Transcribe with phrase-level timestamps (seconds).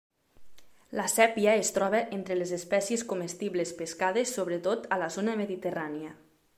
[0.99, 6.17] La sèpia es troba entre les espècies comestibles, pescades sobretot a la zona mediterrània.